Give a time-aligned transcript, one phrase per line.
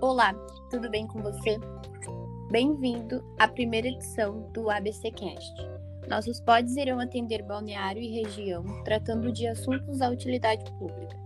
[0.00, 0.32] Olá,
[0.70, 1.58] tudo bem com você?
[2.52, 5.52] Bem-vindo à primeira edição do ABCcast.
[6.06, 11.16] Nossos pods irão atender balneário e região, tratando de assuntos da utilidade pública.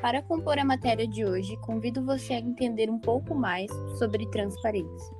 [0.00, 5.16] Para compor a matéria de hoje, convido você a entender um pouco mais sobre transparência.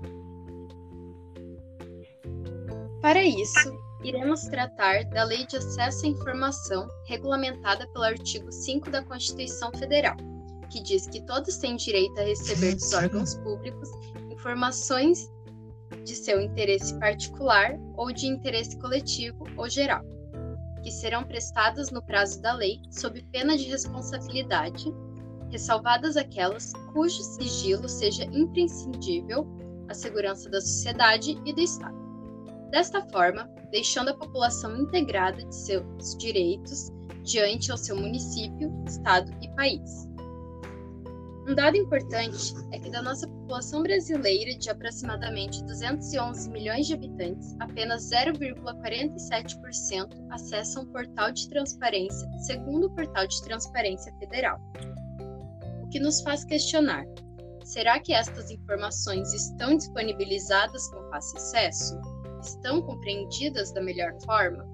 [3.03, 9.05] Para isso, iremos tratar da Lei de Acesso à Informação, regulamentada pelo artigo 5 da
[9.05, 10.17] Constituição Federal,
[10.69, 13.89] que diz que todos têm direito a receber dos órgãos públicos
[14.31, 15.31] informações
[16.05, 20.05] de seu interesse particular ou de interesse coletivo ou geral,
[20.83, 24.87] que serão prestadas no prazo da lei sob pena de responsabilidade,
[25.51, 29.47] ressalvadas aquelas cujo sigilo seja imprescindível
[29.89, 31.97] à segurança da sociedade e do Estado.
[32.71, 36.91] Desta forma, deixando a população integrada de seus direitos
[37.23, 40.09] diante ao seu município, estado e país.
[41.49, 47.55] Um dado importante é que da nossa população brasileira de aproximadamente 211 milhões de habitantes,
[47.61, 54.59] apenas 0,47% acessam o portal de transparência, segundo o portal de transparência federal.
[55.85, 57.05] O que nos faz questionar:
[57.65, 61.97] será que estas informações estão disponibilizadas com fácil acesso?
[62.43, 64.67] Estão compreendidas da melhor forma?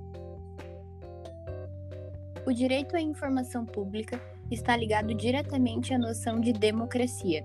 [2.47, 4.19] O direito à informação pública
[4.53, 7.45] está ligado diretamente à noção de democracia.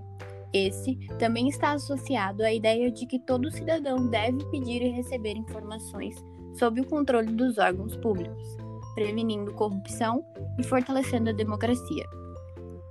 [0.52, 6.16] Esse também está associado à ideia de que todo cidadão deve pedir e receber informações
[6.54, 8.56] sob o controle dos órgãos públicos,
[8.94, 10.24] prevenindo corrupção
[10.58, 12.04] e fortalecendo a democracia.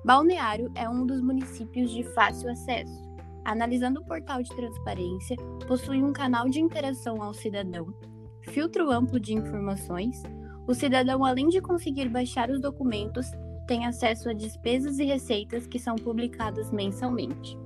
[0.05, 3.05] Balneário é um dos municípios de fácil acesso.
[3.43, 5.35] Analisando o portal de transparência,
[5.67, 7.93] possui um canal de interação ao cidadão,
[8.41, 10.21] filtro amplo de informações.
[10.67, 13.25] O cidadão, além de conseguir baixar os documentos,
[13.67, 17.57] tem acesso a despesas e receitas que são publicadas mensalmente.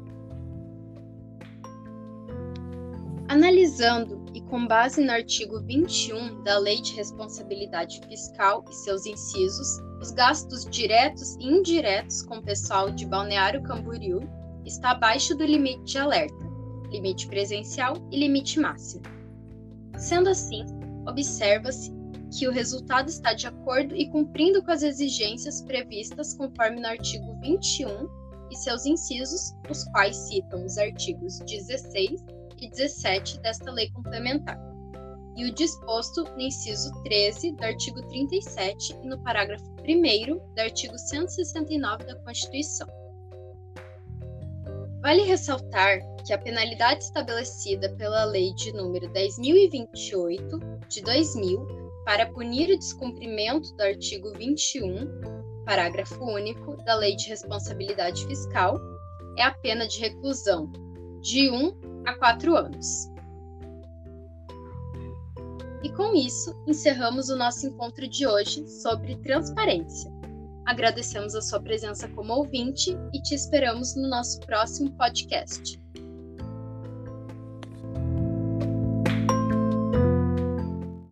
[3.30, 9.80] Analisando e com base no artigo 21 da Lei de Responsabilidade Fiscal e seus incisos,
[10.02, 14.20] os gastos diretos e indiretos com pessoal de Balneário Camboriú
[14.66, 16.46] está abaixo do limite de alerta,
[16.90, 19.04] limite presencial e limite máximo.
[19.98, 20.66] Sendo assim,
[21.08, 22.01] observa-se
[22.32, 27.38] que o resultado está de acordo e cumprindo com as exigências previstas conforme no artigo
[27.42, 28.10] 21
[28.50, 32.24] e seus incisos, os quais citam os artigos 16
[32.62, 34.60] e 17 desta lei complementar,
[35.36, 40.98] e o disposto no inciso 13 do artigo 37 e no parágrafo 1 do artigo
[40.98, 42.88] 169 da Constituição.
[45.02, 52.74] Vale ressaltar que a penalidade estabelecida pela Lei de número 10.028 de 2000 para punir
[52.74, 58.80] o descumprimento do artigo 21, parágrafo único da Lei de Responsabilidade Fiscal,
[59.38, 60.72] é a pena de reclusão
[61.22, 63.12] de 1 a 4 anos.
[65.84, 70.12] E com isso, encerramos o nosso encontro de hoje sobre transparência.
[70.66, 75.80] Agradecemos a sua presença como ouvinte e te esperamos no nosso próximo podcast.